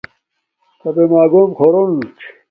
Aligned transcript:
کبݺ 0.81 1.03
مݳگݸم 1.11 1.49
خݸرݸنڅ. 1.57 2.17